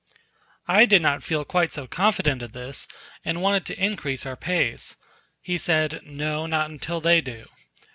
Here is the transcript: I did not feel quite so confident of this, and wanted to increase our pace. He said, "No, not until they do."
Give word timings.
I 0.67 0.85
did 0.87 1.03
not 1.03 1.21
feel 1.21 1.45
quite 1.45 1.71
so 1.71 1.85
confident 1.85 2.41
of 2.41 2.53
this, 2.53 2.87
and 3.23 3.39
wanted 3.39 3.67
to 3.67 3.77
increase 3.79 4.25
our 4.25 4.35
pace. 4.35 4.95
He 5.43 5.59
said, 5.59 6.01
"No, 6.03 6.47
not 6.47 6.71
until 6.71 6.99
they 7.01 7.21
do." 7.21 7.45